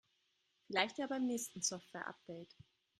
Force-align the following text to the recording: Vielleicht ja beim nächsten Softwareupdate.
Vielleicht 0.65 0.97
ja 0.97 1.05
beim 1.05 1.27
nächsten 1.27 1.61
Softwareupdate. 1.61 2.55